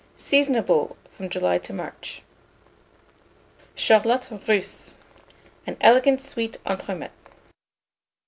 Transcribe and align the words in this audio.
Seasonable 0.17 0.97
from 1.11 1.29
July 1.29 1.59
to 1.59 1.73
March. 1.73 2.23
CHARLOTTE 3.75 4.31
RUSSE. 4.47 4.95
(An 5.67 5.77
Elegant 5.79 6.19
Sweet 6.21 6.57
Entremets.) 6.65 7.11